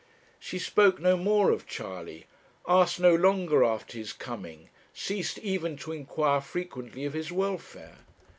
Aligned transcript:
She 0.39 0.57
spoke 0.57 0.99
no 0.99 1.15
more 1.15 1.51
of 1.51 1.67
Charley, 1.67 2.25
asked 2.67 2.99
no 2.99 3.13
longer 3.13 3.63
after 3.63 3.99
his 3.99 4.13
coming, 4.13 4.69
ceased 4.95 5.37
even 5.37 5.77
to 5.77 5.91
inquire 5.91 6.41
frequently 6.41 7.05
of 7.05 7.13
his 7.13 7.31
welfare. 7.31 7.99